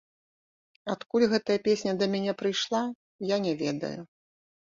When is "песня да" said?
1.67-2.05